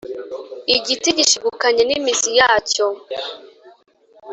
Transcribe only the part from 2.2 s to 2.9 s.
yacyo.